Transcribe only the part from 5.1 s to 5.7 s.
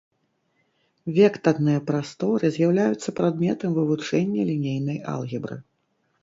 алгебры.